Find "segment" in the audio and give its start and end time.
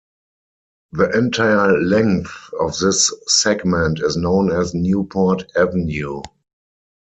3.27-4.01